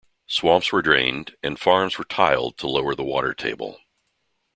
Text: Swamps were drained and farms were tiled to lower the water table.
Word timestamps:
Swamps 0.25 0.71
were 0.71 0.81
drained 0.81 1.35
and 1.43 1.59
farms 1.59 1.99
were 1.99 2.03
tiled 2.03 2.57
to 2.57 2.67
lower 2.67 2.95
the 2.95 3.03
water 3.03 3.35
table. 3.35 3.79